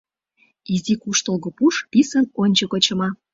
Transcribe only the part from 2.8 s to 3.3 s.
чыма.